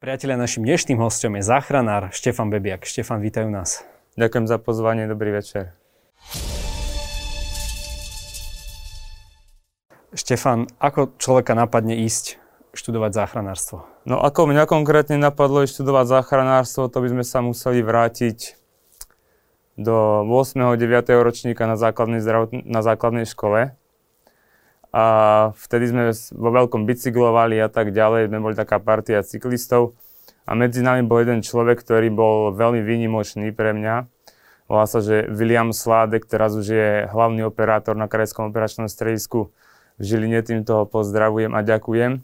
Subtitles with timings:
[0.00, 2.88] Priatelia, našim dnešným hostom je záchranár Štefan Bebiak.
[2.88, 3.84] Štefan, vítajú nás.
[4.16, 5.76] Ďakujem za pozvanie, dobrý večer.
[10.16, 12.40] Štefan, ako človeka napadne ísť
[12.72, 13.84] študovať záchranárstvo?
[14.08, 18.56] No ako mňa konkrétne napadlo ísť študovať záchranárstvo, to by sme sa museli vrátiť
[19.76, 20.80] do 8.
[20.80, 21.12] 9.
[21.20, 23.76] ročníka na základnej, zdravotn- na základnej škole.
[24.90, 25.04] A
[25.54, 29.94] vtedy sme vo veľkom bicyklovali a tak ďalej, sme boli taká partia cyklistov.
[30.50, 34.10] A medzi nami bol jeden človek, ktorý bol veľmi výnimočný pre mňa.
[34.66, 39.50] Volá sa, že William Sládek, teraz už je hlavný operátor na Krajskom operačnom stredisku
[39.98, 42.22] v Žiline, týmto ho pozdravujem a ďakujem.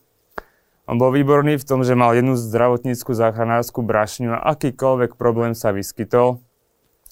[0.86, 5.74] On bol výborný v tom, že mal jednu zdravotníckú záchranárskú brašňu a akýkoľvek problém sa
[5.74, 6.38] vyskytol,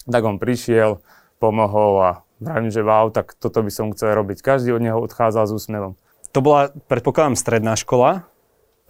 [0.07, 1.03] tak on prišiel,
[1.43, 4.43] pomohol a vravím, že wow, tak toto by som chcel robiť.
[4.43, 5.93] Každý od neho odchádzal s úsmevom.
[6.35, 8.27] To bola, predpokladám, stredná škola?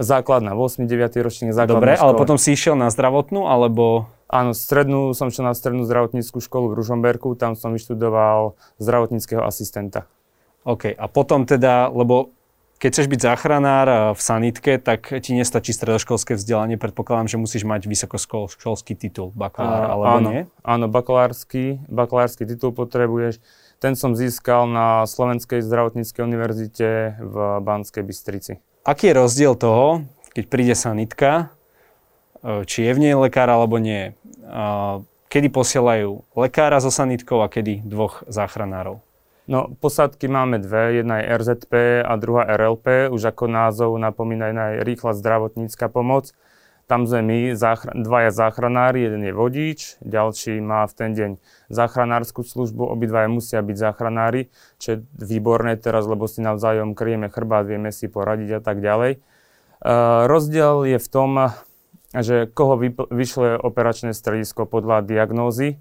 [0.00, 0.90] Základná, 8.
[0.90, 1.22] 9.
[1.22, 2.04] ročník základná Dobre, škola.
[2.10, 4.10] ale potom si išiel na zdravotnú, alebo...
[4.24, 10.10] Áno, strednú, som šiel na strednú zdravotníckú školu v Ružomberku, tam som vyštudoval zdravotníckého asistenta.
[10.64, 12.34] OK, a potom teda, lebo
[12.78, 16.76] keď chceš byť záchranár v sanitke, tak ti nestačí stredoškolské vzdelanie.
[16.76, 20.42] Predpokladám, že musíš mať vysokoškolský titul, bakalár, alebo áno, nie?
[20.66, 23.40] Áno, bakalársky, bakalársky titul potrebuješ.
[23.78, 28.52] Ten som získal na Slovenskej zdravotníckej univerzite v Banskej Bystrici.
[28.84, 30.04] Aký je rozdiel toho,
[30.36, 31.50] keď príde sanitka,
[32.44, 34.12] eh, či je v nej lekár alebo nie?
[34.14, 34.96] Eh,
[35.34, 39.02] Kedy posielajú lekára so sanitkou a kedy dvoch záchranárov?
[39.44, 44.88] No, posádky máme dve, jedna je RZP a druhá RLP, už ako názov napomína je
[44.88, 46.32] rýchla zdravotnícka pomoc.
[46.88, 51.30] Tam sme my, záchra- dvaja záchranári, jeden je vodič, ďalší má v ten deň
[51.68, 54.48] záchranárskú službu, obidvaja musia byť záchranári,
[54.80, 59.20] čo je výborné teraz, lebo si navzájom kryjeme chrbát, vieme si poradiť a tak ďalej.
[59.84, 61.52] Uh, rozdiel je v tom,
[62.16, 65.76] že koho vypl- vyšle operačné stredisko podľa diagnózy.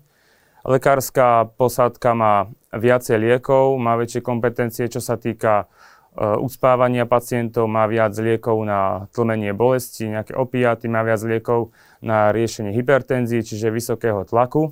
[0.63, 7.83] Lekárska posádka má viacej liekov, má väčšie kompetencie, čo sa týka uh, uspávania pacientov, má
[7.83, 14.23] viac liekov na tlmenie bolesti, nejaké opiaty, má viac liekov na riešenie hypertenzie, čiže vysokého
[14.23, 14.71] tlaku.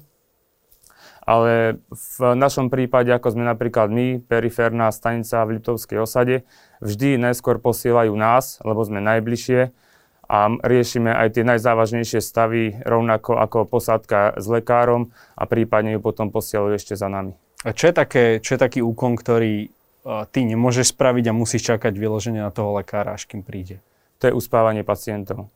[1.27, 6.47] Ale v našom prípade, ako sme napríklad my, periférna stanica v Liptovskej osade,
[6.79, 9.90] vždy najskôr posielajú nás, lebo sme najbližšie
[10.31, 16.31] a riešime aj tie najzávažnejšie stavy rovnako ako posádka s lekárom a prípadne ju potom
[16.31, 17.35] posielajú ešte za nami.
[17.67, 21.75] A čo je, také, čo je taký úkon, ktorý uh, ty nemôžeš spraviť a musíš
[21.75, 23.83] čakať vyloženie na toho lekára, až kým príde?
[24.23, 25.51] To je uspávanie pacientov.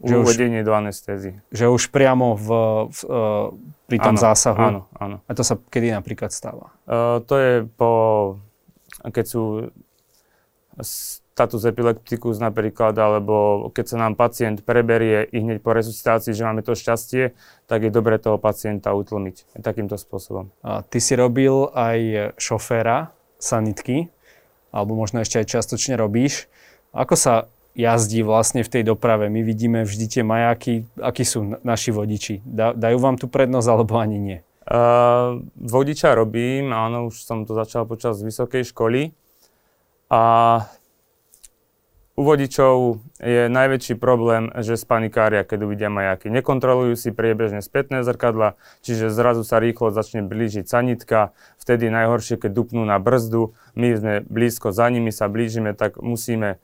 [0.00, 1.42] Že už- Uvedenie do anestézy.
[1.50, 2.48] Že už priamo v,
[2.88, 3.50] v, uh,
[3.90, 4.60] pri tom Áno, zásahu?
[4.62, 5.16] Áno, áno.
[5.26, 6.70] A to sa kedy napríklad stáva?
[6.86, 7.90] Uh, to je po,
[9.02, 9.42] keď sú
[11.36, 16.64] status epilepticus napríklad, alebo keď sa nám pacient preberie i hneď po resuscitácii, že máme
[16.64, 17.36] to šťastie,
[17.68, 20.48] tak je dobre toho pacienta utlmiť takýmto spôsobom.
[20.64, 24.08] A ty si robil aj šoféra sanitky,
[24.72, 26.48] alebo možno ešte aj čiastočne robíš.
[26.96, 29.28] Ako sa jazdí vlastne v tej doprave?
[29.28, 32.40] My vidíme vždy tie majáky, akí sú naši vodiči.
[32.48, 34.38] Da, dajú vám tu prednosť, alebo ani nie?
[34.64, 39.12] Uh, vodiča robím, áno, už som to začal počas vysokej školy.
[40.08, 40.22] A
[42.16, 46.32] u vodičov je najväčší problém, že spanikária, keď uvidia majaky.
[46.32, 51.36] Nekontrolujú si priebežne spätné zrkadla, čiže zrazu sa rýchlo začne blížiť sanitka.
[51.60, 53.52] Vtedy najhoršie, keď dupnú na brzdu.
[53.76, 56.56] My sme blízko za nimi, sa blížime, tak musíme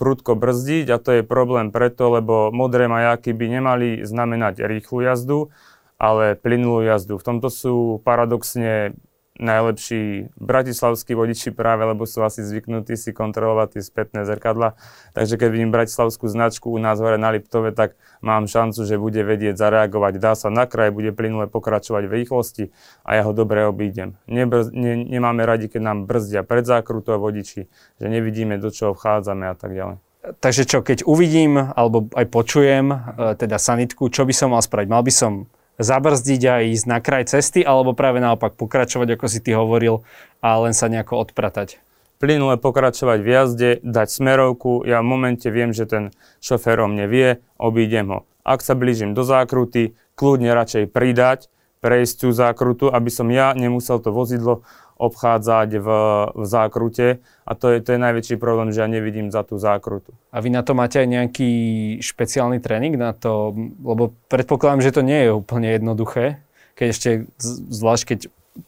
[0.00, 5.54] prudko brzdiť a to je problém preto, lebo modré majáky by nemali znamenať rýchlu jazdu,
[5.94, 7.20] ale plynulú jazdu.
[7.20, 8.98] V tomto sú paradoxne
[9.34, 14.78] najlepší bratislavskí vodiči práve, lebo sú asi zvyknutí si kontrolovať tie spätné zrkadla.
[15.10, 19.26] Takže keď vidím bratislavskú značku u nás hore na Liptove, tak mám šancu, že bude
[19.26, 20.22] vedieť zareagovať.
[20.22, 22.64] Dá sa na kraj, bude plynule pokračovať v rýchlosti
[23.02, 24.14] a ja ho dobre obídem.
[24.30, 27.66] Nebrz, ne, nemáme radi, keď nám brzdia pred zákrutou vodiči,
[27.98, 29.98] že nevidíme, do čoho vchádzame a tak ďalej.
[30.24, 32.96] Takže čo, keď uvidím, alebo aj počujem, e,
[33.36, 34.88] teda sanitku, čo by som mal spraviť?
[34.88, 35.32] Mal by som
[35.78, 40.06] zabrzdiť a ísť na kraj cesty, alebo práve naopak pokračovať, ako si ty hovoril,
[40.44, 41.84] a len sa nejako odpratať?
[42.24, 46.04] plynule pokračovať v jazde, dať smerovku, ja v momente viem, že ten
[46.40, 48.24] šofér o mne vie, obídem ho.
[48.40, 51.52] Ak sa blížim do zákruty, kľudne radšej pridať,
[51.84, 54.64] prejsť tú zákrutu, aby som ja nemusel to vozidlo
[54.94, 55.88] obchádzať v,
[56.32, 60.14] v zákrute a to je, to je najväčší problém, že ja nevidím za tú zákrutu.
[60.30, 61.52] A vy na to máte aj nejaký
[61.98, 63.52] špeciálny tréning na to,
[63.82, 66.40] lebo predpokladám, že to nie je úplne jednoduché,
[66.78, 67.10] keď ešte,
[67.70, 68.18] zvlášť keď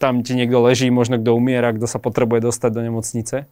[0.03, 3.47] tam ti niekto leží, možno kto umiera, kto sa potrebuje dostať do nemocnice.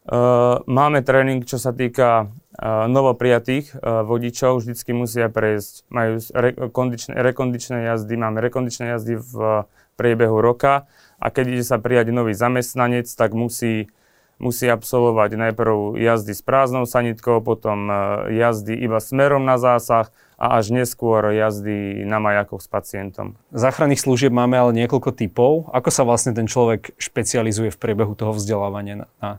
[0.00, 4.60] Uh, máme tréning, čo sa týka novoprijatých vodičov.
[4.60, 6.20] Vždycky musia prejsť, majú
[6.60, 9.64] rekondičné, rekondičné jazdy, máme rekondičné jazdy v
[9.96, 10.84] priebehu roka
[11.20, 13.92] a keď ide sa prijať nový zamestnanec, tak musí
[14.40, 17.94] musí absolvovať najprv jazdy s prázdnou sanitkou, potom e,
[18.40, 20.08] jazdy iba smerom na zásah
[20.40, 23.36] a až neskôr jazdy na majakoch s pacientom.
[23.52, 25.68] Záchranných služieb máme ale niekoľko typov.
[25.76, 29.30] Ako sa vlastne ten človek špecializuje v priebehu toho vzdelávania na, na,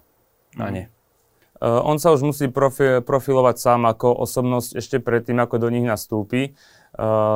[0.54, 0.84] na ne?
[1.62, 5.86] Uh, on sa už musí profi- profilovať sám ako osobnosť ešte predtým, ako do nich
[5.86, 6.58] nastúpi.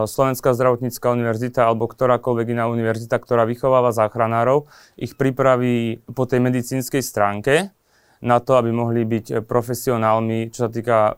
[0.05, 4.67] Slovenská zdravotnícká univerzita alebo ktorákoľvek iná univerzita, ktorá vychováva záchranárov,
[4.99, 7.71] ich pripraví po tej medicínskej stránke
[8.19, 11.15] na to, aby mohli byť profesionálmi, čo sa týka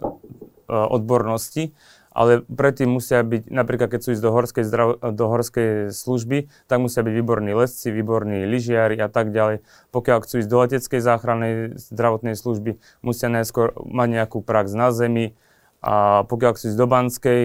[0.69, 1.74] odbornosti
[2.18, 6.81] ale predtým musia byť, napríklad keď sú ísť do horskej, zdrav, do horskej služby, tak
[6.81, 9.62] musia byť výborní lesci, výborní lyžiari a tak ďalej.
[9.94, 15.38] Pokiaľ chcú ísť do leteckej záchrannej zdravotnej služby, musia najskôr mať nejakú prax na zemi,
[15.82, 17.42] a pokiaľ chcú ísť do banskej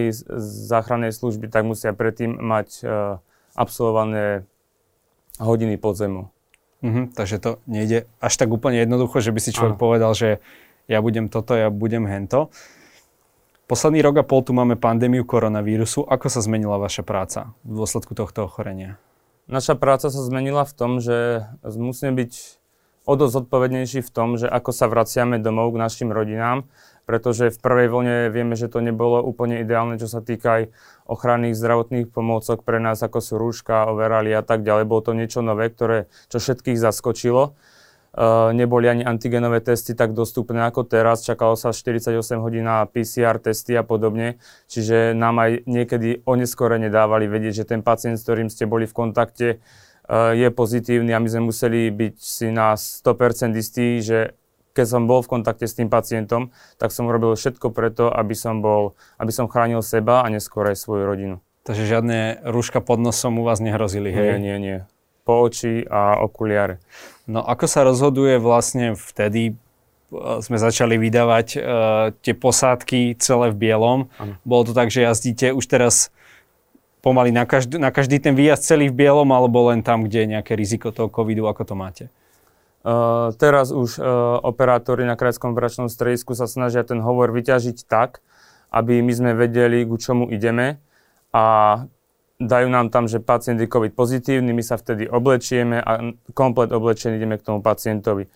[0.67, 2.89] záchrannej služby, tak musia predtým mať uh,
[3.53, 4.45] absolvované
[5.37, 6.33] hodiny pod zemu.
[6.83, 9.81] Mhm, takže to nejde až tak úplne jednoducho, že by si človek Aha.
[9.81, 10.43] povedal, že
[10.91, 12.51] ja budem toto, ja budem hento.
[13.71, 16.03] Posledný rok a pol tu máme pandémiu koronavírusu.
[16.03, 18.99] Ako sa zmenila vaša práca v dôsledku tohto ochorenia?
[19.47, 22.59] Naša práca sa zmenila v tom, že musíme byť
[23.07, 26.67] o dosť zodpovednejší v tom, že ako sa vraciame domov k našim rodinám,
[27.03, 30.63] pretože v prvej vlne vieme, že to nebolo úplne ideálne, čo sa týka aj
[31.07, 34.87] ochranných zdravotných pomôcok pre nás, ako sú rúška, overali a tak ďalej.
[34.87, 37.55] Bolo to niečo nové, ktoré, čo všetkých zaskočilo.
[38.13, 42.13] Uh, neboli ani antigenové testy tak dostupné ako teraz, čakalo sa 48
[42.45, 44.37] hodín na PCR testy a podobne,
[44.69, 48.93] čiže nám aj niekedy oneskore nedávali vedieť, že ten pacient, s ktorým ste boli v
[48.93, 54.37] kontakte, uh, je pozitívny a my sme museli byť si na 100% istí, že
[54.73, 56.49] keď som bol v kontakte s tým pacientom,
[56.81, 60.81] tak som urobil všetko preto, aby som, bol, aby som chránil seba a neskôr aj
[60.81, 61.35] svoju rodinu.
[61.63, 64.35] Takže žiadne rúška pod nosom u vás nehrozili, hej?
[64.35, 64.77] Nie, nie, nie.
[65.23, 66.83] Po oči a okuliare.
[67.23, 69.55] No ako sa rozhoduje vlastne vtedy,
[70.11, 71.61] e, sme začali vydávať uh,
[72.19, 74.11] tie posádky celé v bielom.
[74.19, 74.35] Ano.
[74.43, 76.11] Bolo to tak, že jazdíte už teraz
[76.99, 80.31] pomaly na každý, na každý ten výjazd celý v bielom, alebo len tam, kde je
[80.35, 82.03] nejaké riziko toho covidu, ako to máte?
[82.83, 88.19] Uh, teraz už uh, operátori na krajskom operačnom stredisku sa snažia ten hovor vyťažiť tak,
[88.75, 90.83] aby my sme vedeli, ku čomu ideme
[91.31, 91.43] a
[92.43, 97.15] dajú nám tam, že pacient je COVID pozitívny, my sa vtedy oblečieme a komplet oblečení
[97.15, 98.27] ideme k tomu pacientovi.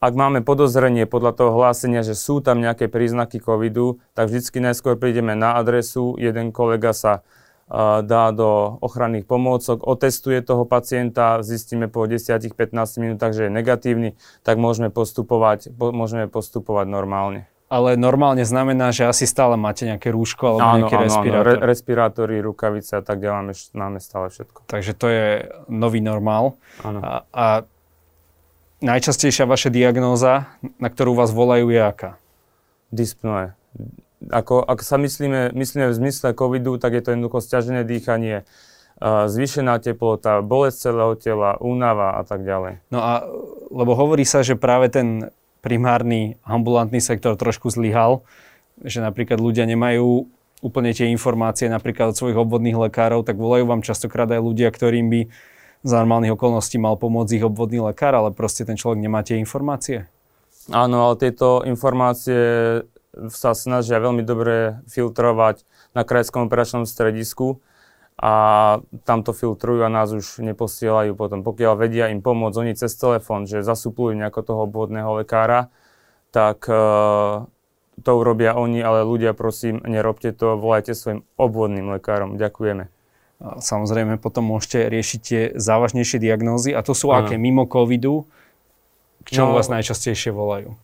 [0.00, 4.96] Ak máme podozrenie podľa toho hlásenia, že sú tam nejaké príznaky covidu, tak vždycky najskôr
[4.96, 7.26] prídeme na adresu, jeden kolega sa
[8.02, 12.50] dá do ochranných pomôcok, otestuje toho pacienta, zistíme po 10-15
[12.98, 17.46] minútach, že je negatívny, tak môžeme postupovať, po, môžeme postupovať normálne.
[17.70, 21.46] Ale normálne znamená, že asi stále máte nejaké rúško alebo áno, nejaký áno, respirátor.
[21.46, 24.66] Áno, re, respirátory, rukavice a tak ďalej, máme, máme stále všetko.
[24.66, 25.26] Takže to je
[25.70, 26.58] nový normál.
[26.82, 26.98] Áno.
[26.98, 27.46] A, a
[28.82, 30.50] najčastejšia vaša diagnóza,
[30.82, 32.18] na ktorú vás volajú, je aká?
[32.90, 33.54] Dyspnoe
[34.28, 38.44] ako, ak sa myslíme, myslíme v zmysle covidu, tak je to jednoducho stiažené dýchanie,
[39.00, 42.84] zvýšená teplota, bolesť celého tela, únava a tak ďalej.
[42.92, 43.24] No a
[43.72, 45.32] lebo hovorí sa, že práve ten
[45.64, 48.20] primárny ambulantný sektor trošku zlyhal,
[48.84, 50.28] že napríklad ľudia nemajú
[50.60, 55.08] úplne tie informácie napríklad od svojich obvodných lekárov, tak volajú vám častokrát aj ľudia, ktorým
[55.08, 55.20] by
[55.80, 60.04] za normálnych okolností mal pomôcť ich obvodný lekár, ale proste ten človek nemá tie informácie.
[60.68, 62.36] Áno, ale tieto informácie
[63.30, 67.58] sa snažia veľmi dobre filtrovať na krajskom operačnom stredisku
[68.20, 68.32] a
[69.08, 71.40] tam to filtrujú a nás už neposielajú potom.
[71.40, 75.72] Pokiaľ vedia im pomôcť oni cez telefón, že zasuplujú nejako toho obvodného lekára,
[76.30, 77.48] tak uh,
[78.04, 82.36] to urobia oni, ale ľudia prosím, nerobte to, volajte svojim obvodným lekárom.
[82.36, 82.92] Ďakujeme.
[83.40, 87.24] Samozrejme, potom môžete riešiť tie závažnejšie diagnózy a to sú ano.
[87.24, 88.28] aké mimo covidu,
[89.24, 90.76] k čomu no, vás najčastejšie volajú?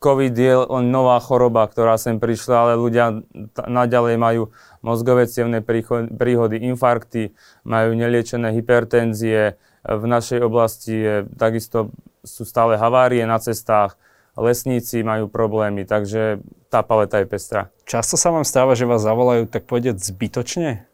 [0.00, 4.42] COVID je len nová choroba, ktorá sem prišla, ale ľudia t- naďalej majú
[4.80, 7.36] mozgové cievne príhody, infarkty,
[7.68, 9.60] majú neliečené hypertenzie.
[9.84, 11.92] V našej oblasti je, takisto
[12.24, 14.00] sú stále havárie na cestách,
[14.40, 16.40] lesníci majú problémy, takže
[16.72, 17.68] tá paleta je pestrá.
[17.84, 20.90] Často sa vám stáva, že vás zavolajú tak povedať zbytočne?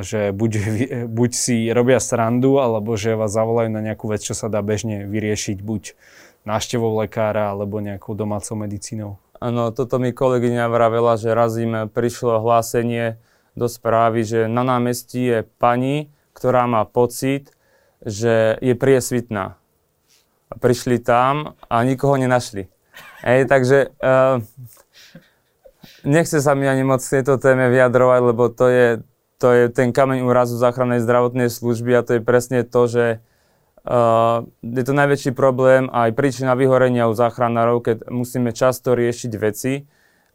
[0.00, 0.52] že buď,
[1.12, 5.04] buď si robia srandu, alebo že vás zavolajú na nejakú vec, čo sa dá bežne
[5.04, 5.92] vyriešiť, buď
[6.48, 9.20] návštevou lekára alebo nejakou domácou medicínou?
[9.38, 13.20] Áno, toto mi kolegyňa vravela, že raz im prišlo hlásenie
[13.52, 17.52] do správy, že na námestí je pani, ktorá má pocit,
[18.02, 19.60] že je priesvitná.
[20.58, 22.66] Prišli tam a nikoho nenašli.
[23.22, 24.42] Hej, takže uh,
[26.02, 28.88] nechce sa mi ani moc tejto téme vyjadrovať, lebo to je,
[29.38, 33.04] to je ten kameň úrazu záchrannej zdravotnej služby a to je presne to, že
[34.60, 39.88] je to najväčší problém aj príčina vyhorenia u záchranárov, keď musíme často riešiť veci,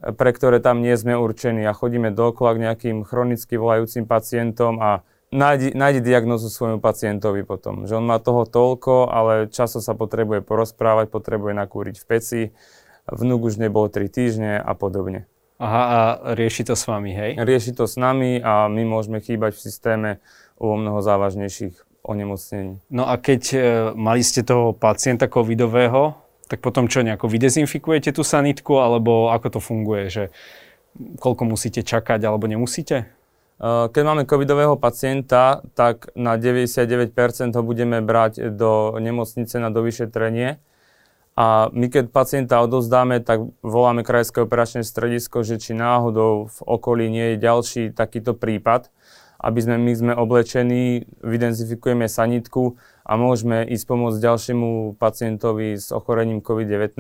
[0.04, 5.06] pre ktoré tam nie sme určení a chodíme dokola k nejakým chronicky volajúcim pacientom a
[5.32, 7.88] nájdi, nájdi diagnozu svojmu pacientovi potom.
[7.88, 12.42] Že on má toho toľko, ale často sa potrebuje porozprávať, potrebuje nakúriť v peci,
[13.08, 15.30] vnúk už nebol 3 týždne a podobne.
[15.62, 16.00] Aha, a
[16.36, 17.40] rieši to s vami, hej?
[17.40, 20.10] Rieši to s nami a my môžeme chýbať v systéme
[20.60, 22.84] u mnoho závažnejších onemocnení.
[22.92, 23.60] No a keď e,
[23.96, 26.20] mali ste toho pacienta covidového,
[26.52, 30.24] tak potom čo, nejako vydezinfikujete tú sanitku, alebo ako to funguje, že
[31.18, 33.04] koľko musíte čakať, alebo nemusíte?
[33.04, 33.06] E,
[33.88, 40.60] keď máme covidového pacienta, tak na 99% ho budeme brať do nemocnice na dovyšetrenie
[41.34, 47.10] a my keď pacienta odozdáme, tak voláme krajské operačné stredisko, že či náhodou v okolí
[47.10, 48.94] nie je ďalší takýto prípad,
[49.44, 56.40] aby sme my sme oblečení, vydenzifikujeme sanitku a môžeme ísť pomôcť ďalšiemu pacientovi s ochorením
[56.40, 56.96] COVID-19.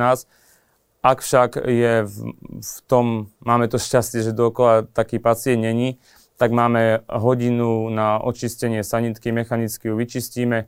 [1.03, 2.15] Ak však je v,
[2.59, 6.03] v tom, máme to šťastie, že dookola taký pacient není,
[6.35, 10.67] tak máme hodinu na očistenie sanitky, mechanicky ju vyčistíme,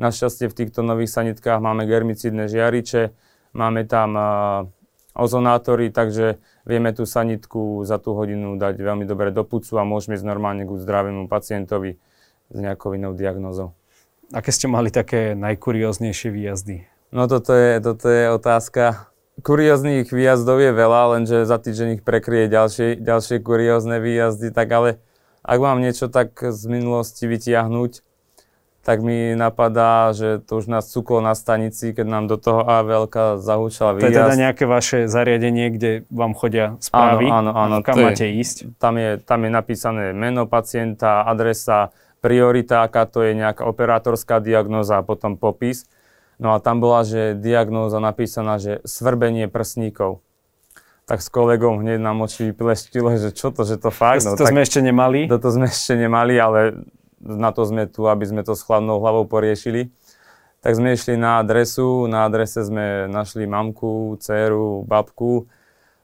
[0.00, 3.12] Našťastie v týchto nových sanitkách máme germicidné žiariče,
[3.52, 4.16] máme tam
[5.12, 10.14] ozonátory, takže vieme tú sanitku za tú hodinu dať veľmi dobre do pucu a môžeme
[10.14, 11.98] ísť normálne k zdravému pacientovi
[12.52, 13.74] s nejakou inou diagnozou.
[14.32, 16.76] Aké ste mali také najkurióznejšie výjazdy?
[17.12, 19.12] No toto je, toto je otázka.
[19.44, 24.90] Kurióznych výjazdov je veľa, lenže za týždeň ich prekryje ďalšie, ďalšie kuriózne výjazdy, tak ale
[25.42, 28.11] ak mám niečo tak z minulosti vytiahnuť,
[28.82, 33.06] tak mi napadá, že to už nás cuklo na stanici, keď nám do toho AVL
[33.38, 34.10] zahúčala výjazd.
[34.10, 38.26] To je teda nejaké vaše zariadenie, kde vám chodia správy, áno, áno, áno, kam máte
[38.26, 38.74] je, ísť?
[38.82, 44.98] Tam je, tam je napísané meno pacienta, adresa, priorita, aká to je nejaká operátorská diagnóza
[44.98, 45.86] a potom popis.
[46.42, 50.18] No a tam bola, že diagnóza napísaná, že svrbenie prsníkov.
[51.06, 54.26] Tak s kolegom hneď nám oči vypleštilo, že čo to, že to fakt.
[54.26, 55.30] To, no, to sme ešte nemali?
[55.30, 56.82] To sme ešte nemali, ale
[57.22, 59.94] na to sme tu, aby sme to s chladnou hlavou poriešili.
[60.62, 65.50] Tak sme išli na adresu, na adrese sme našli mamku, dceru, babku.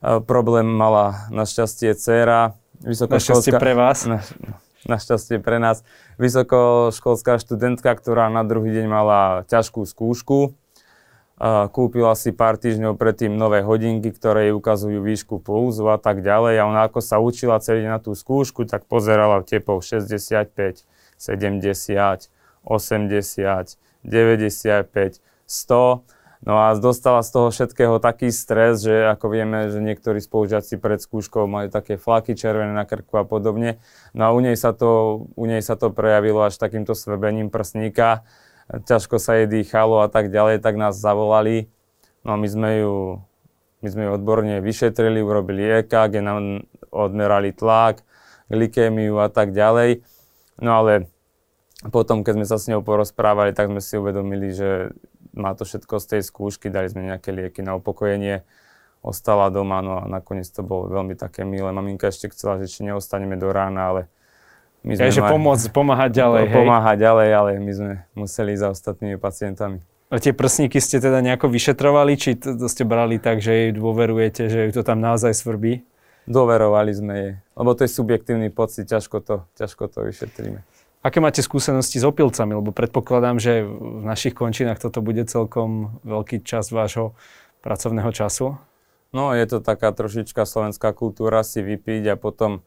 [0.03, 2.59] E, problém mala našťastie dcera.
[2.83, 4.07] Našťastie pre vás?
[4.07, 4.23] Na,
[4.91, 5.87] našťastie pre nás.
[6.19, 9.21] Vysokoškolská študentka, ktorá na druhý deň mala
[9.51, 10.55] ťažkú skúšku.
[11.39, 16.19] Uh, kúpila si pár týždňov predtým nové hodinky, ktoré jej ukazujú výšku pulzu a tak
[16.19, 16.59] ďalej.
[16.59, 20.98] A ona ako sa učila celý na tú skúšku, tak pozerala tepov 65 70,
[22.65, 26.19] 80, 95, 100.
[26.39, 31.03] No a dostala z toho všetkého taký stres, že ako vieme, že niektorí spolužiaci pred
[31.03, 33.83] skúškou majú také flaky červené na krku a podobne.
[34.15, 38.23] No a u nej sa to, u nej sa to prejavilo až takýmto svebením prsníka.
[38.71, 41.67] Ťažko sa jej dýchalo a tak ďalej, tak nás zavolali.
[42.23, 42.95] No a my sme ju,
[43.83, 46.63] my sme ju odborne vyšetrili, urobili EKG, nám
[46.95, 48.07] odmerali tlak,
[48.47, 50.07] glykémiu a tak ďalej.
[50.59, 51.07] No ale
[51.91, 54.91] potom, keď sme sa s ňou porozprávali, tak sme si uvedomili, že
[55.31, 58.43] má to všetko z tej skúšky, dali sme nejaké lieky na upokojenie,
[58.99, 61.71] ostala doma, no a nakoniec to bolo veľmi také milé.
[61.71, 64.03] Maminka ešte chcela, že či neostaneme do rána, ale
[64.83, 65.07] my sme...
[65.07, 66.57] Ja, že pomôcť, pomáhať ďalej, hej?
[66.59, 69.79] Pomáhať ďalej, ale my sme museli za ostatnými pacientami.
[70.09, 73.71] A tie prsníky ste teda nejako vyšetrovali, či to, to ste brali tak, že jej
[73.77, 75.85] dôverujete, že ju to tam naozaj svrbí?
[76.29, 80.61] Dôverovali sme jej, lebo to je subjektívny pocit, ťažko to, ťažko to vyšetríme.
[81.01, 82.59] Aké máte skúsenosti s opilcami?
[82.59, 87.17] Lebo predpokladám, že v našich končinách toto bude celkom veľký čas vášho
[87.65, 88.61] pracovného času.
[89.17, 92.61] No, je to taká trošička slovenská kultúra si vypiť a potom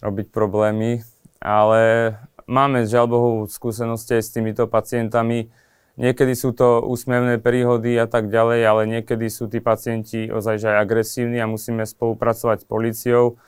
[0.00, 1.04] robiť problémy,
[1.36, 2.16] ale
[2.48, 5.52] máme žiaľ Bohu skúsenosti aj s týmito pacientami.
[5.96, 10.76] Niekedy sú to úsmevné príhody a tak ďalej, ale niekedy sú tí pacienti ozaj aj
[10.84, 13.40] agresívni a musíme spolupracovať s policiou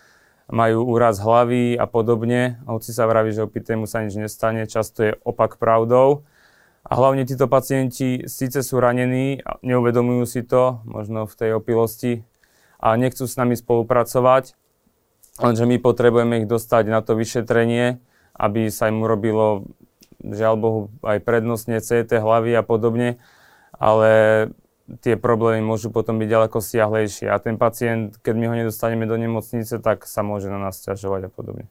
[0.49, 2.57] majú úraz hlavy a podobne.
[2.65, 6.25] Hoci sa vraví, že opitému sa nič nestane, často je opak pravdou.
[6.89, 12.25] A hlavne títo pacienti síce sú ranení, neuvedomujú si to, možno v tej opilosti,
[12.81, 14.57] a nechcú s nami spolupracovať,
[15.43, 18.01] lenže my potrebujeme ich dostať na to vyšetrenie,
[18.39, 19.69] aby sa im urobilo,
[20.23, 23.23] žiaľ Bohu, aj prednostne CT hlavy a podobne,
[23.79, 24.11] ale
[25.05, 27.29] tie problémy môžu potom byť ďaleko siahlejšie.
[27.29, 31.29] A ten pacient, keď my ho nedostaneme do nemocnice, tak sa môže na nás ťažovať
[31.29, 31.65] a podobne.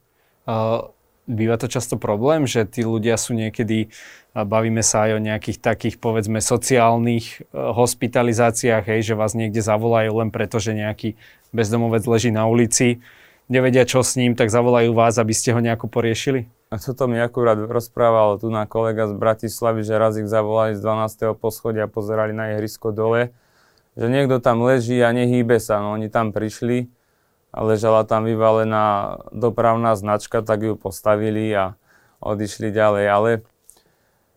[0.48, 0.94] Uh,
[1.28, 3.92] býva to často problém, že tí ľudia sú niekedy,
[4.32, 10.24] bavíme sa aj o nejakých takých povedzme sociálnych e, hospitalizáciách, hej, že vás niekde zavolajú
[10.24, 11.20] len preto, že nejaký
[11.52, 13.04] bezdomovec leží na ulici,
[13.52, 16.48] nevedia čo s ním, tak zavolajú vás, aby ste ho nejako poriešili?
[16.68, 20.84] A toto mi akurát rozprával tu na kolega z Bratislavy, že raz ich zavolali z
[20.84, 21.40] 12.
[21.40, 23.32] poschodia a pozerali na ihrisko dole,
[23.96, 25.80] že niekto tam leží a nehýbe sa.
[25.80, 26.92] No oni tam prišli,
[27.56, 31.80] a ležala tam vyvalená dopravná značka, tak ju postavili a
[32.20, 33.06] odišli ďalej.
[33.08, 33.30] Ale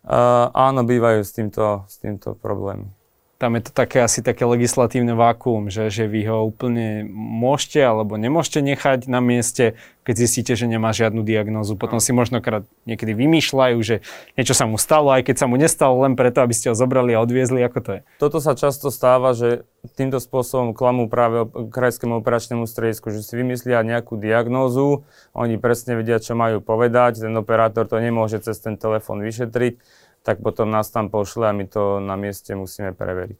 [0.06, 3.00] uh, áno, bývajú s týmto, s týmto problémy
[3.40, 8.20] tam je to také asi také legislatívne vákuum, že, že vy ho úplne môžete alebo
[8.20, 11.73] nemôžete nechať na mieste, keď zistíte, že nemá žiadnu diagnózu.
[11.73, 14.04] Potom si možnokrát niekedy vymýšľajú, že
[14.37, 17.16] niečo sa mu stalo, aj keď sa mu nestalo len preto, aby ste ho zobrali
[17.16, 18.00] a odviezli, ako to je.
[18.20, 19.64] Toto sa často stáva, že
[19.97, 26.20] týmto spôsobom klamú práve krajskému operačnému stredisku, že si vymyslia nejakú diagnózu, oni presne vedia,
[26.20, 29.80] čo majú povedať, ten operátor to nemôže cez ten telefón vyšetriť
[30.22, 33.38] tak potom nás tam pošle a my to na mieste musíme preveriť.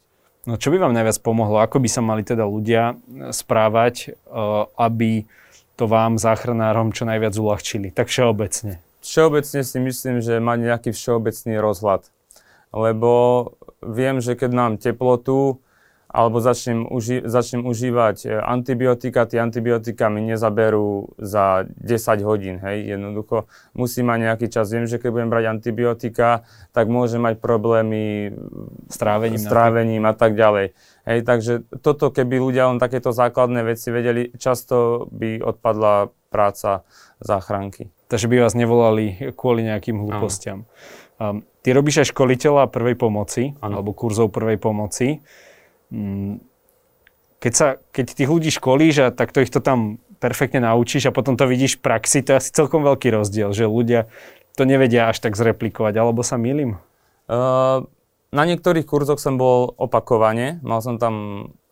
[0.49, 1.61] No čo by vám najviac pomohlo?
[1.61, 2.97] Ako by sa mali teda ľudia
[3.29, 4.11] správať, e,
[4.81, 5.29] aby
[5.77, 7.93] to vám, záchranárom, čo najviac uľahčili?
[7.93, 8.81] Tak všeobecne.
[9.01, 12.09] Všeobecne si myslím, že mať nejaký všeobecný rozhľad.
[12.73, 13.13] Lebo
[13.81, 15.61] viem, že keď mám teplotu,
[16.11, 22.99] alebo začnem, uži- začnem užívať e, antibiotika, tie antibiotika mi nezaberú za 10 hodín, hej,
[22.99, 23.47] jednoducho
[23.79, 24.75] musím mať nejaký čas.
[24.75, 26.43] Viem, že keď budem brať antibiotika,
[26.75, 28.35] tak môžem mať problémy
[28.91, 30.75] s trávením, s trávením a tak ďalej.
[31.07, 36.83] Hej, takže toto, keby ľudia len takéto základné veci vedeli, často by odpadla práca
[37.23, 37.95] záchranky.
[38.11, 40.67] Takže by vás nevolali kvôli nejakým hlúpostiam.
[41.21, 43.79] Um, ty robíš aj školiteľa prvej pomoci, ano.
[43.79, 45.23] alebo kurzov prvej pomoci.
[45.91, 46.43] Mm,
[47.43, 51.35] keď, sa, keď tých ľudí školíš a takto ich to tam perfektne naučíš a potom
[51.35, 54.07] to vidíš v praxi, to je asi celkom veľký rozdiel, že ľudia
[54.55, 56.77] to nevedia až tak zreplikovať, alebo sa milím?
[57.31, 57.89] Uh,
[58.31, 61.15] na niektorých kurzoch som bol opakovane, mal som tam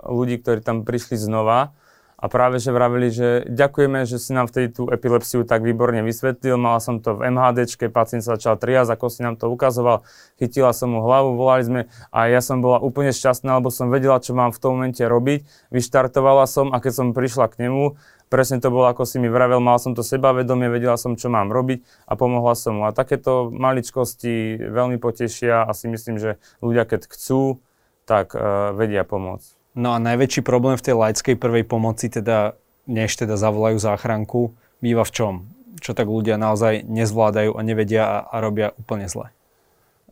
[0.01, 1.77] ľudí, ktorí tam prišli znova
[2.19, 6.59] a práve že vravili, že ďakujeme, že si nám vtedy tú epilepsiu tak výborne vysvetlil.
[6.59, 10.03] Mala som to v MHDčke, pacient sa začal triasť, ako si nám to ukazoval.
[10.43, 14.19] Chytila som mu hlavu, volali sme a ja som bola úplne šťastná, lebo som vedela,
[14.19, 15.47] čo mám v tom momente robiť.
[15.71, 17.95] Vyštartovala som a keď som prišla k nemu,
[18.27, 21.55] presne to bolo, ako si mi vravel, mal som to sebavedomie, vedela som, čo mám
[21.55, 22.91] robiť a pomohla som mu.
[22.91, 27.63] A takéto maličkosti veľmi potešia a si myslím, že ľudia, keď chcú,
[28.11, 29.58] tak uh, vedia pomôcť.
[29.77, 32.57] No a najväčší problém v tej laickej prvej pomoci, teda
[32.89, 35.35] než teda zavolajú záchranku, býva v čom?
[35.79, 39.31] Čo tak ľudia naozaj nezvládajú a nevedia a, a robia úplne zle?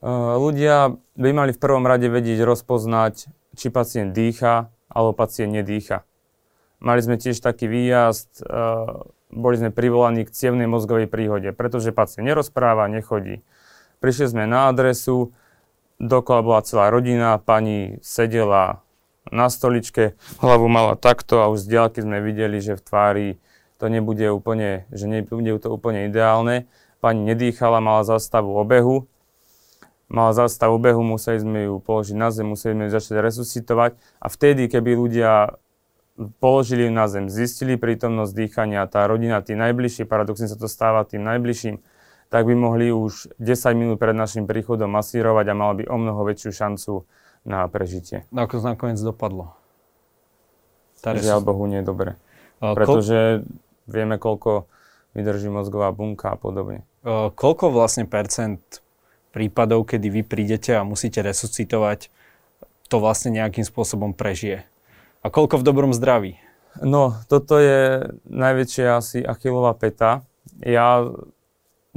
[0.04, 6.04] Ľudia by mali v prvom rade vedieť rozpoznať, či pacient dýcha alebo pacient nedýcha.
[6.78, 8.44] Mali sme tiež taký výjazd,
[9.32, 13.42] boli sme privolaní k cievnej mozgovej príhode, pretože pacient nerozpráva, nechodí.
[13.98, 15.32] Prišli sme na adresu,
[15.98, 18.85] dokola bola celá rodina, pani sedela
[19.30, 23.28] na stoličke, hlavu mala takto a už z diaľky sme videli, že v tvári
[23.76, 26.64] to nebude úplne, že nebude to úplne ideálne.
[27.04, 29.04] Pani nedýchala, mala zastavu obehu.
[30.06, 33.90] Mala zastavu obehu, museli sme ju položiť na zem, museli sme ju začať resuscitovať.
[34.22, 35.58] A vtedy, keby ľudia
[36.40, 41.04] položili ju na zem, zistili prítomnosť dýchania, tá rodina, tí najbližší, paradoxne sa to stáva
[41.04, 41.84] tým najbližším,
[42.32, 46.24] tak by mohli už 10 minút pred našim príchodom masírovať a mal by o mnoho
[46.24, 47.04] väčšiu šancu
[47.46, 48.26] na prežitie.
[48.34, 49.54] No ako to nakoniec dopadlo?
[51.06, 52.10] Žiaľ Bohu nie je dobre.
[52.58, 53.46] Uh, Pretože kol...
[53.86, 54.66] vieme, koľko
[55.14, 56.82] vydrží mozgová bunka a podobne.
[57.06, 58.58] Uh, koľko vlastne percent
[59.30, 62.10] prípadov, kedy vy prídete a musíte resuscitovať,
[62.90, 64.66] to vlastne nejakým spôsobom prežije?
[65.22, 66.42] A koľko v dobrom zdraví?
[66.82, 70.26] No, toto je najväčšia asi achilová peta.
[70.60, 71.06] Ja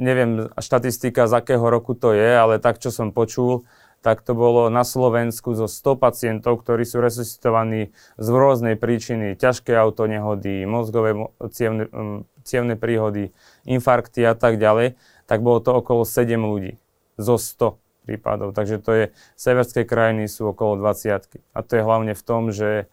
[0.00, 3.68] neviem štatistika, z akého roku to je, ale tak, čo som počul,
[4.00, 9.76] tak to bolo na Slovensku zo 100 pacientov, ktorí sú resuscitovaní z rôznej príčiny, ťažké
[9.76, 11.92] autonehody, mozgové cievne,
[12.40, 13.36] cievne príhody,
[13.68, 14.96] infarkty a tak ďalej,
[15.28, 16.80] tak bolo to okolo 7 ľudí
[17.20, 17.76] zo 100
[18.08, 18.56] prípadov.
[18.56, 19.04] Takže to je,
[19.36, 21.38] severské krajiny sú okolo 20.
[21.52, 22.88] A to je hlavne v tom, že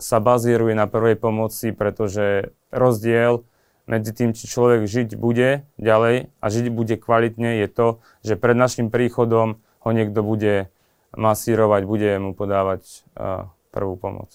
[0.00, 3.44] sa bazíruje na prvej pomoci, pretože rozdiel
[3.84, 7.88] medzi tým, či človek žiť bude ďalej a žiť bude kvalitne, je to,
[8.24, 10.70] že pred našim príchodom ho niekto bude
[11.12, 14.32] masírovať, bude mu podávať uh, prvú pomoc.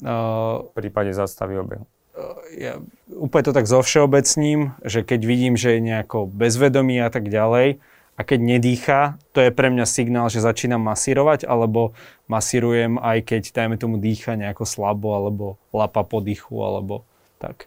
[0.00, 1.84] Uh, v prípade zastavy obehu.
[2.12, 2.72] Uh, ja
[3.14, 7.80] úplne to tak zo všeobecním, že keď vidím, že je nejako bezvedomý a tak ďalej,
[8.20, 9.00] a keď nedýcha,
[9.32, 11.96] to je pre mňa signál, že začínam masírovať, alebo
[12.28, 17.08] masírujem aj keď, dajme tomu, dýcha nejako slabo, alebo lapa po dýchu, alebo
[17.40, 17.64] tak.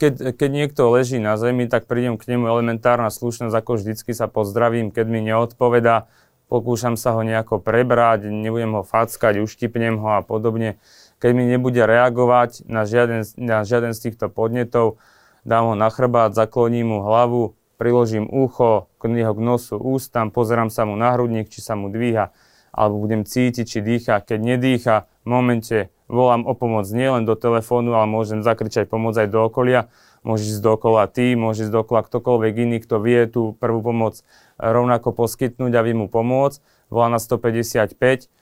[0.00, 4.24] keď, keď niekto leží na zemi, tak prídem k nemu elementárna slušnosť, ako vždycky sa
[4.24, 6.08] pozdravím, keď mi neodpoveda,
[6.48, 10.76] pokúšam sa ho nejako prebrať, nebudem ho fackať, uštipnem ho a podobne.
[11.18, 15.00] Keď mi nebude reagovať na žiaden, na žiaden z týchto podnetov,
[15.44, 20.70] dám ho na chrbát, zakloním mu hlavu, priložím ucho k jeho k nosu, ústam, pozerám
[20.72, 22.32] sa mu na hrudník, či sa mu dvíha,
[22.74, 24.24] alebo budem cítiť, či dýcha.
[24.24, 25.78] Keď nedýcha, v momente
[26.08, 29.88] volám o pomoc nielen do telefónu, ale môžem zakričať pomoc aj do okolia.
[30.24, 34.24] Môžeš ísť dokola ty, môžeš ísť dokola ktokoľvek iný, kto vie tú prvú pomoc
[34.56, 36.64] rovnako poskytnúť a vie mu pomôcť.
[36.88, 38.32] Volá na 155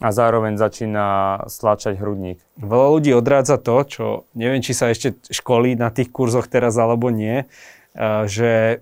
[0.00, 1.04] a zároveň začína
[1.48, 2.40] stlačať hrudník.
[2.56, 7.12] Veľa ľudí odrádza to, čo neviem, či sa ešte školí na tých kurzoch teraz alebo
[7.12, 7.44] nie,
[8.28, 8.80] že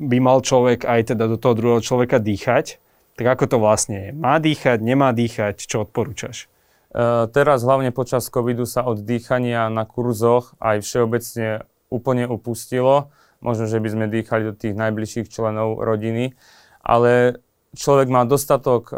[0.00, 2.80] by mal človek aj teda do toho druhého človeka dýchať.
[3.20, 4.10] Tak ako to vlastne je?
[4.16, 5.60] Má dýchať, nemá dýchať?
[5.68, 6.48] Čo odporúčaš?
[6.88, 13.10] E, teraz hlavne počas covidu sa od dýchania na kurzoch aj všeobecne úplne upustilo.
[13.42, 16.36] Možno, že by sme dýchali do tých najbližších členov rodiny,
[16.84, 17.42] ale
[17.76, 18.94] človek má dostatok e,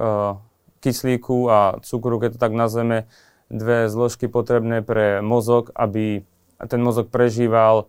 [0.83, 3.07] kyslíku a cukru, keď to tak nazveme,
[3.53, 6.25] dve zložky potrebné pre mozog, aby
[6.59, 7.87] ten mozog prežíval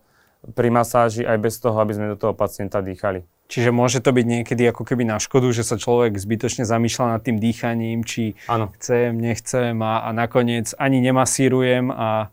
[0.52, 3.24] pri masáži aj bez toho, aby sme do toho pacienta dýchali.
[3.48, 7.20] Čiže môže to byť niekedy ako keby na škodu, že sa človek zbytočne zamýšľa nad
[7.24, 8.72] tým dýchaním, či ano.
[8.76, 12.32] chcem, nechcem a, a nakoniec ani nemasírujem a...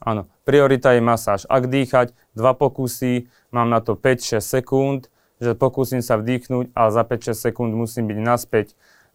[0.00, 1.44] Áno, priorita je masáž.
[1.46, 5.00] Ak dýchať, dva pokusy, mám na to 5-6 sekúnd,
[5.40, 8.66] že pokúsim sa vdýchnuť, ale za 5-6 sekúnd musím byť naspäť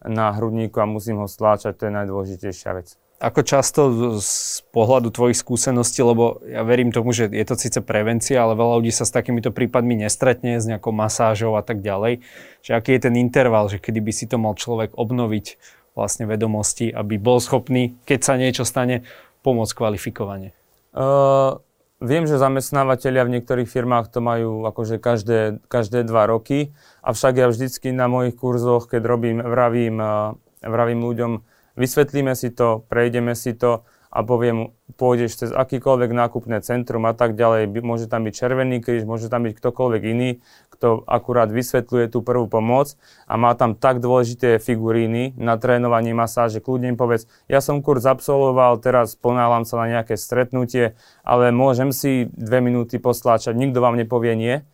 [0.06, 3.80] na hrudníku a musím ho stláčať, to je najdôležitejšia vec ako často
[4.20, 8.84] z pohľadu tvojich skúseností, lebo ja verím tomu, že je to síce prevencia, ale veľa
[8.84, 12.20] ľudí sa s takýmito prípadmi nestretne, s nejakou masážou a tak ďalej.
[12.60, 15.56] Čiže aký je ten interval, že kedy by si to mal človek obnoviť
[15.96, 19.08] vlastne vedomosti, aby bol schopný, keď sa niečo stane,
[19.40, 20.52] pomôcť kvalifikovane?
[20.96, 21.60] Uh,
[22.00, 26.72] viem, že zamestnávateľia v niektorých firmách to majú akože každé, každé dva roky,
[27.04, 30.32] avšak ja vždycky na mojich kurzoch, keď robím, vravím, uh,
[30.64, 31.32] vravím ľuďom,
[31.76, 33.84] vysvetlíme si to, prejdeme si to
[34.16, 39.04] a poviem, pôjdeš cez akýkoľvek nákupné centrum a tak ďalej, môže tam byť Červený kríž,
[39.04, 40.40] môže tam byť ktokoľvek iný,
[40.72, 42.96] kto akurát vysvetľuje tú prvú pomoc
[43.28, 46.64] a má tam tak dôležité figuríny na trénovanie masáže.
[46.64, 52.32] Kľudne povedz, ja som kurz absolvoval, teraz ponáhľam sa na nejaké stretnutie, ale môžem si
[52.32, 54.64] dve minúty postláčať, nikto vám nepovie nie.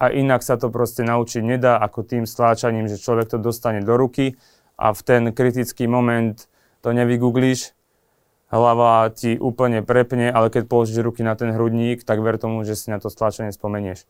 [0.00, 3.92] A inak sa to proste naučiť nedá ako tým stláčaním, že človek to dostane do
[3.96, 4.40] ruky
[4.80, 6.48] a v ten kritický moment
[6.80, 7.75] to nevygooglíš,
[8.50, 12.78] hlava ti úplne prepne, ale keď položíš ruky na ten hrudník, tak ver tomu, že
[12.78, 14.06] si na to stlačenie spomenieš.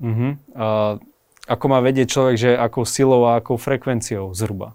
[0.00, 0.34] Uh-huh.
[0.56, 0.98] A
[1.44, 4.72] ako má vedieť človek, že akou silou a akou frekvenciou zhruba?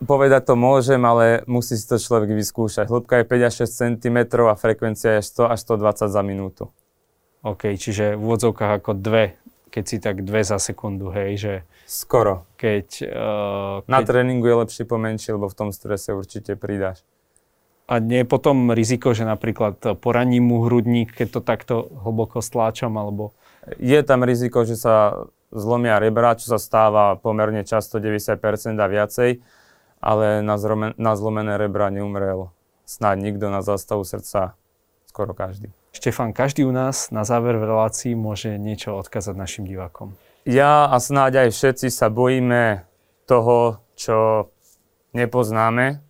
[0.00, 2.88] Povedať to môžem, ale musí si to človek vyskúšať.
[2.88, 6.64] Hĺbka je 5 až 6 cm a frekvencia je 100 až 120 za minútu.
[7.44, 11.54] OK, čiže v úvodzovkách ako dve keď si tak dve za sekundu, hej, že...
[11.86, 12.44] Skoro.
[12.58, 13.90] Keď, uh, keď...
[13.90, 17.06] Na tréningu je lepšie pomenšie, lebo v tom strese určite pridáš.
[17.90, 21.74] A nie je potom riziko, že napríklad poraním mu hrudník, keď to takto
[22.06, 23.34] hlboko stláčam, alebo...
[23.82, 29.30] Je tam riziko, že sa zlomia rebra, čo sa stáva pomerne často 90% a viacej,
[29.98, 32.54] ale na, zromen- na zlomené rebra neumrel
[32.90, 34.58] snáď nikto na zastavu srdca,
[35.06, 35.70] skoro každý.
[35.94, 40.18] Štefan, každý u nás na záver v relácii môže niečo odkázať našim divákom.
[40.42, 42.86] Ja a snáď aj všetci sa bojíme
[43.30, 44.48] toho, čo
[45.14, 46.02] nepoznáme.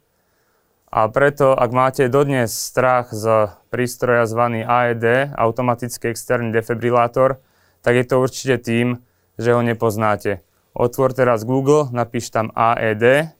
[0.90, 7.38] A preto, ak máte dodnes strach z prístroja zvaný AED, automatický externý defibrilátor,
[7.78, 8.98] tak je to určite tým,
[9.38, 10.42] že ho nepoznáte.
[10.74, 13.30] Otvor teraz Google, napíš tam AED,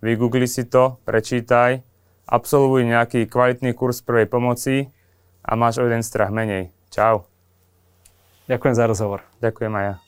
[0.00, 1.84] vygoogli si to, prečítaj,
[2.24, 4.88] absolvuj nejaký kvalitný kurz prvej pomoci
[5.44, 6.72] a máš o jeden strach menej.
[6.88, 7.28] Čau.
[8.48, 9.20] Ďakujem za rozhovor.
[9.44, 10.03] Ďakujem aj ja.